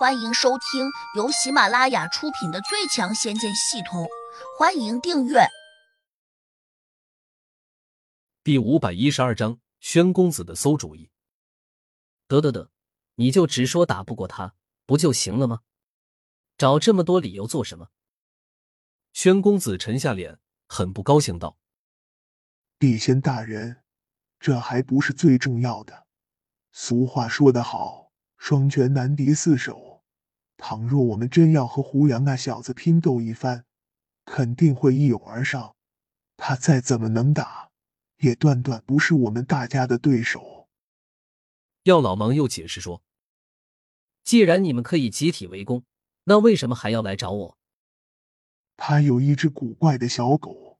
[0.00, 4.04] 欢迎收听由喜马拉雅出品的《最强仙剑系统》，
[4.58, 5.40] 欢迎订阅。
[8.42, 11.10] 第五百一十二章：宣公子的馊主意。
[12.26, 12.70] 得得得，
[13.16, 14.54] 你就直说打不过他
[14.86, 15.60] 不就行了吗？
[16.56, 17.88] 找这么多理由做什么？
[19.12, 21.58] 宣公子沉下脸，很不高兴道
[22.80, 23.82] ：“帝仙大人，
[24.38, 26.06] 这还不是最重要的。
[26.72, 29.88] 俗话说得好，双拳难敌四手。”
[30.62, 33.64] 倘若我们真要和胡杨那小子拼斗一番，
[34.26, 35.74] 肯定会一拥而上。
[36.36, 37.70] 他再怎么能打，
[38.18, 40.68] 也断断不是我们大家的对手。
[41.84, 43.02] 药老忙又解释说
[44.22, 45.82] ：“既然你们可以集体围攻，
[46.24, 47.58] 那为什么还要来找我？”
[48.76, 50.78] 他有一只古怪的小狗，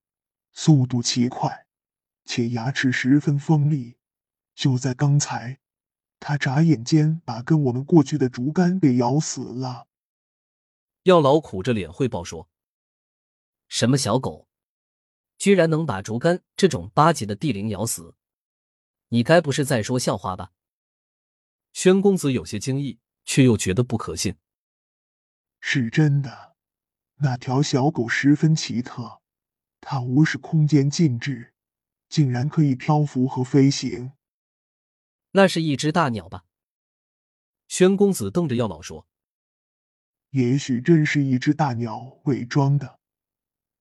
[0.53, 1.67] 速度奇快，
[2.27, 3.97] 且牙齿十分锋利。
[4.55, 5.59] 就在刚才。
[6.21, 9.89] 他眨眼间把跟我们过去的竹竿给咬死了。
[11.05, 12.49] 药老苦着脸汇报说
[13.69, 14.47] ：“什么小狗，
[15.39, 18.15] 居然能把竹竿这种八级的地灵咬死？
[19.09, 20.53] 你该不是在说笑话吧？”
[21.73, 24.37] 宣公子有些惊异，却又觉得不可信。
[25.61, 26.55] 是真的，
[27.17, 29.23] 那条小狗十分奇特，
[29.81, 31.55] 它无视空间禁制，
[32.09, 34.13] 竟然可以漂浮和飞行。
[35.33, 36.45] 那是一只大鸟吧？
[37.69, 39.07] 宣公子瞪着药老说
[40.31, 42.99] ：“也许真是一只大鸟伪装的。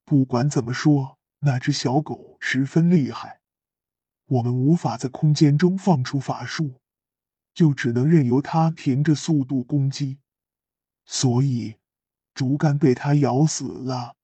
[0.05, 3.41] 不管怎么说，那只小狗十分厉害。
[4.25, 6.79] 我们无法在空间中放出法术，
[7.55, 10.19] 就只能任由它凭着速度攻击。
[11.05, 11.77] 所以，
[12.35, 14.15] 竹竿被它咬死了。”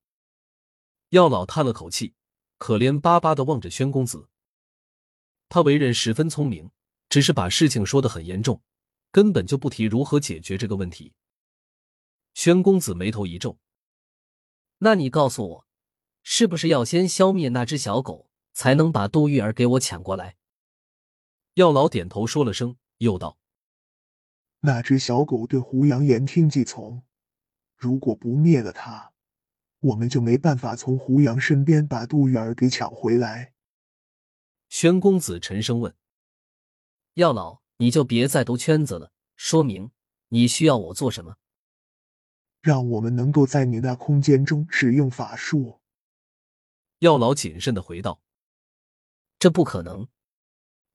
[1.10, 2.14] 药老叹了口气，
[2.58, 4.28] 可怜巴巴的望着宣公子。
[5.48, 6.70] 他为人十分聪明。
[7.16, 8.60] 只是把事情说的很严重，
[9.10, 11.14] 根本就不提如何解决这个问题。
[12.34, 13.58] 宣公子眉头一皱
[14.84, 15.66] ：“那你告诉我，
[16.22, 20.36] 是不是要先消灭那只小狗，才能把杜玉儿给我抢过来？”
[21.56, 23.38] 药老点头说了声，又道
[24.60, 27.02] ：“那只小狗对胡杨言听计从，
[27.78, 29.14] 如果不灭了它，
[29.80, 33.54] 我们就没办法从胡杨身边把杜玉儿给抢回来。”
[34.68, 35.94] 宣公子沉声问。
[37.16, 39.90] 药老，你就别再兜圈子了，说明
[40.28, 41.38] 你需要我做什么？
[42.60, 45.80] 让我们能够在你那空间中使用法术。
[46.98, 48.20] 药老谨慎的回道
[49.40, 50.08] ：“这不可能，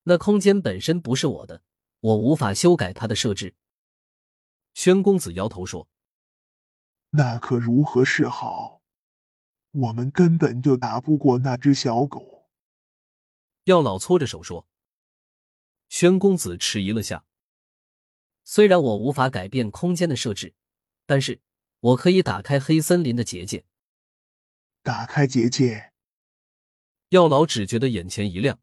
[0.04, 1.64] 那空间本身不是我的，
[2.02, 3.56] 我无法修改它的设置。”
[4.76, 5.90] 宣公子摇头说
[7.18, 8.84] ：“那可如何是好？
[9.72, 12.48] 我们根本就打不过那只小狗。”
[13.66, 14.68] 药老搓着手说。
[15.92, 17.26] 宣公子迟疑了下，
[18.46, 20.56] 虽然我无法改变空间的设置，
[21.06, 21.42] 但是
[21.82, 23.66] 我可以打开黑森林的结界。
[24.84, 25.92] 打开结界，
[27.10, 28.58] 药老只觉得眼前一亮，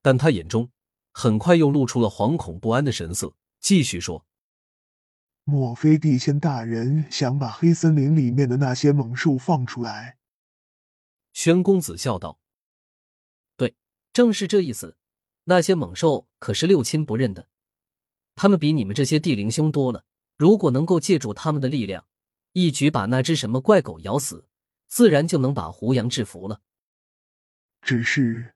[0.00, 0.72] 但他眼中
[1.12, 4.24] 很快又露出了惶恐不安的神色，继续说
[5.44, 10.16] ：“莫非地仙大人想把黑森林里面的那些猛兽放出来？”
[11.34, 12.40] 宣公子笑道
[13.58, 13.76] ：“对，
[14.14, 14.96] 正是这意思。”
[15.44, 17.48] 那些猛兽可是六亲不认的，
[18.34, 20.04] 他们比你们这些地灵凶多了。
[20.36, 22.06] 如果能够借助他们的力量，
[22.52, 24.46] 一举把那只什么怪狗咬死，
[24.86, 26.62] 自然就能把胡杨制服了。
[27.82, 28.54] 只是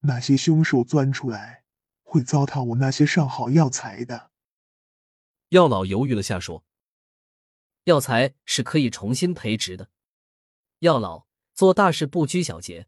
[0.00, 1.64] 那些凶兽钻出来，
[2.02, 4.30] 会糟蹋我那些上好药材的。
[5.50, 6.64] 药老犹豫了下，说
[7.84, 9.90] ：“药材是可以重新培植的。
[10.80, 12.86] 药老做大事不拘小节，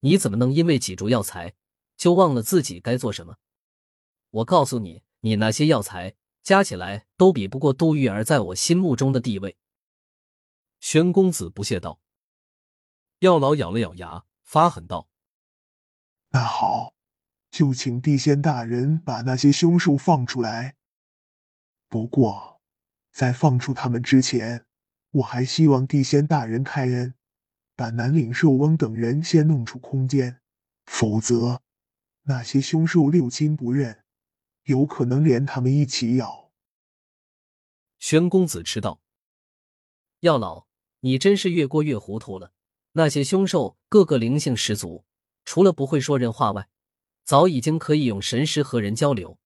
[0.00, 1.54] 你怎么能因为几株药材？”
[2.02, 3.36] 就忘了自己该做什么。
[4.30, 9.56] 我告诉你，你那些药材加起来都比不过杜玉儿在我心目中的地位。
[10.80, 12.00] 宣公子不屑道。
[13.20, 15.06] 药老咬了咬牙，发狠道
[16.30, 16.94] ：“那好，
[17.52, 20.74] 就请地仙大人把那些凶兽放出来。
[21.88, 22.60] 不过，
[23.12, 24.66] 在放出他们之前，
[25.12, 27.14] 我还希望地仙大人开恩，
[27.76, 30.40] 把南岭兽翁等人先弄出空间，
[30.86, 31.61] 否则……”
[32.22, 34.04] 那些凶兽六亲不认，
[34.64, 36.52] 有可能连他们一起咬。
[37.98, 39.00] 玄公子吃道
[40.20, 40.66] ：“药老，
[41.00, 42.52] 你真是越过越糊涂了。
[42.92, 45.04] 那些凶兽个个灵性十足，
[45.44, 46.68] 除了不会说人话外，
[47.24, 49.38] 早已经可以用神识和人交流。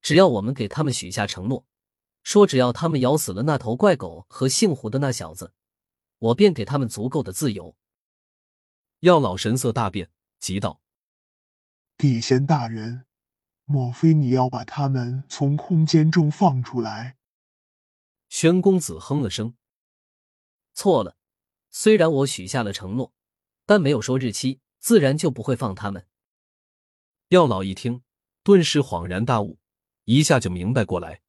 [0.00, 1.66] 只要我们给他们许下承诺，
[2.22, 5.52] 说只要他们咬死了那头怪狗和姓胡的那小子，
[6.18, 7.76] 我便给他们足够的自由。”
[9.00, 10.80] 药老神色大变，急道。
[11.98, 13.06] 地仙大人，
[13.64, 17.16] 莫非你要把他们从空间中放出来？
[18.28, 19.56] 宣公子哼了声
[20.74, 21.16] ：“错了，
[21.70, 23.14] 虽然我许下了承诺，
[23.64, 26.06] 但没有说日期，自然就不会放他们。”
[27.28, 28.02] 药老一听，
[28.42, 29.58] 顿时恍然大悟，
[30.04, 31.22] 一下就明白过来。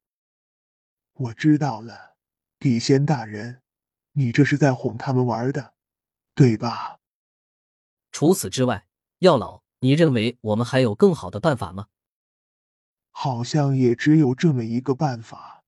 [1.14, 2.18] 我知道了，
[2.58, 3.62] 地仙大人，
[4.12, 5.74] 你这是在哄他们玩的，
[6.34, 7.00] 对吧？
[8.12, 8.86] 除此之外，
[9.20, 11.88] 药老，你认为我们还有更好的办法吗？
[13.10, 15.64] 好像也只有这么一个办法，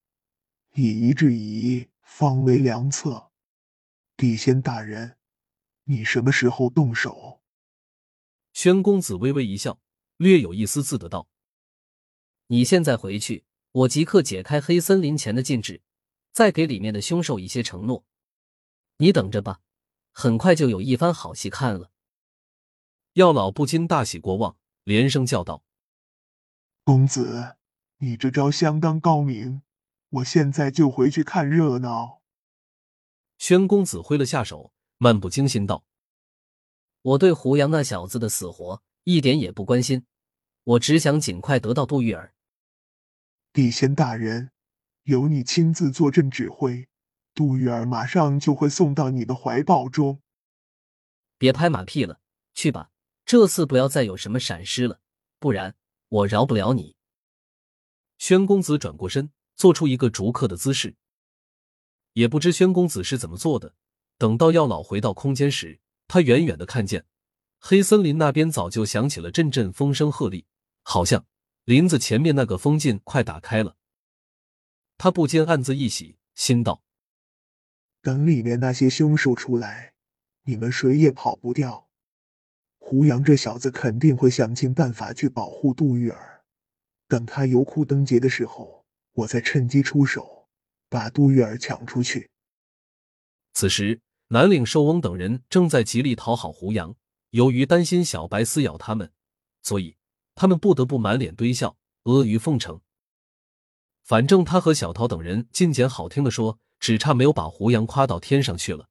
[0.75, 3.31] 以夷制夷，方为良策。
[4.17, 5.17] 地仙大人，
[5.85, 7.41] 你什么时候动手？
[8.53, 9.81] 宣公子微微一笑，
[10.17, 11.29] 略有一丝自得道
[12.49, 15.81] ：“你现在回去。”我即刻解开黑森林前的禁制，
[16.33, 18.05] 再给里面的凶兽一些承诺。
[18.97, 19.61] 你等着吧，
[20.11, 21.90] 很快就有一番好戏看了。
[23.15, 25.65] 药老不禁大喜过望，连声叫道
[26.85, 27.57] ：“公子，
[27.99, 29.63] 你这招相当高明，
[30.11, 32.21] 我现在就回去看热闹。”
[33.37, 35.85] 宣公子挥了下手，漫不经心道
[37.03, 40.07] ：“我对胡杨那小子的死活一点也不关心，
[40.63, 42.35] 我只想尽快得到杜玉儿。”
[43.53, 44.53] 地仙大人，
[45.03, 46.89] 由你亲自坐镇指挥，
[47.35, 50.21] 杜玉儿马上就会送到你的怀抱中。
[51.37, 52.21] 别拍马屁了，
[52.55, 52.90] 去吧，
[53.31, 54.99] 这次不要再有什么闪失了，
[55.39, 55.77] 不然
[56.09, 56.97] 我饶不了你。
[58.19, 60.97] 宣公子转过身，做出一个逐客的姿势。
[62.15, 63.77] 也不知宣公子是怎么做的，
[64.19, 65.79] 等到药老回到空间时，
[66.09, 67.07] 他远远的看见
[67.61, 70.45] 黑森林那边早就响起了阵阵风声鹤唳，
[70.83, 71.25] 好像。
[71.63, 73.77] 林子前面那个封禁快打开了，
[74.99, 76.83] 他不禁暗自一喜，心道：
[78.03, 79.95] 等里面那些凶兽出来，
[80.43, 81.90] 你们谁也跑不掉。
[82.91, 86.43] 胡杨这小子肯定会想尽办法去保护杜玉儿，
[87.07, 90.49] 等他油库登劫的时候，我再趁机出手，
[90.89, 92.29] 把杜玉儿抢出去。
[93.53, 96.97] 此时，南岭寿翁等人正在极力讨好胡杨，
[97.31, 99.13] 由于担心小白撕咬他们，
[99.63, 99.95] 所以。
[100.35, 102.81] 他们不得不满脸堆笑，阿谀奉承。
[104.03, 108.89] 反正他和小桃等人尽简好听的说，只差没有把胡杨夸到天上去了。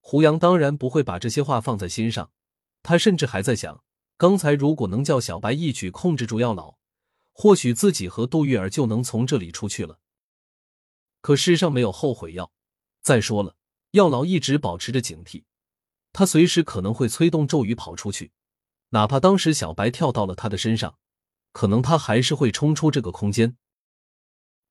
[0.00, 2.30] 胡杨当然不会把这些话放在心上，
[2.84, 3.82] 他甚至还在想，
[4.18, 6.76] 刚才如果能叫小白一举控制住药老，
[7.32, 9.98] 或许自己和杜玉儿就能从这里出去了。
[11.22, 12.52] 可世上没有后悔药。
[13.00, 13.56] 再说了，
[13.92, 15.44] 药老一直保持着警惕，
[16.12, 18.32] 他随时可能会催动咒语跑出去。
[18.90, 20.98] 哪怕当时小白跳到了他的身上，
[21.52, 23.56] 可能他还是会冲出这个空间，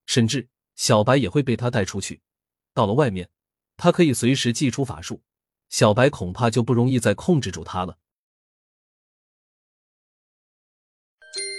[0.05, 2.21] 甚至小白也会被他带出去。
[2.73, 3.29] 到了外面，
[3.75, 5.23] 他可以随时祭出法术，
[5.69, 7.97] 小白恐怕就不容易再控制住他了。